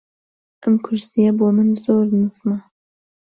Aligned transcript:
ئەم 0.61 0.75
کورسییە 0.85 1.31
بۆ 1.39 1.47
من 1.55 1.69
زۆر 1.83 2.05
نزمە. 2.21 2.55